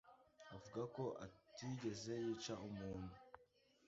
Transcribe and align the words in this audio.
avuga 0.55 0.81
ko 0.95 1.03
atigeze 1.25 2.13
yica 2.25 2.53
umuntu. 2.67 3.13